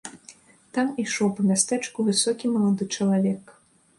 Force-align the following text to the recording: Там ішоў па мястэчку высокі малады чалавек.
Там 0.77 0.87
ішоў 1.03 1.29
па 1.39 1.45
мястэчку 1.49 2.07
высокі 2.09 2.45
малады 2.53 2.87
чалавек. 2.95 3.53